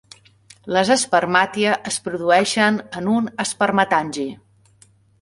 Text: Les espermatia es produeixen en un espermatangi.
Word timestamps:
Les 0.77 0.89
espermatia 0.95 1.77
es 1.93 2.01
produeixen 2.07 2.83
en 3.03 3.13
un 3.19 3.31
espermatangi. 3.47 4.29